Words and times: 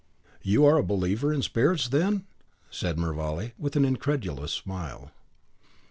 "You 0.41 0.65
are 0.65 0.77
a 0.79 0.83
believer 0.83 1.31
in 1.31 1.43
spirits, 1.43 1.89
then?" 1.89 2.25
said 2.71 2.97
Mervale, 2.97 3.51
with 3.59 3.75
an 3.75 3.85
incredulous 3.85 4.51
smile. 4.51 5.11